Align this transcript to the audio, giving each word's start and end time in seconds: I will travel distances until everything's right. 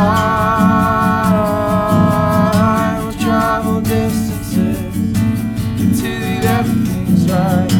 I 0.00 0.04
will 3.02 3.12
travel 3.14 3.80
distances 3.80 4.78
until 5.80 6.46
everything's 6.46 7.30
right. 7.30 7.77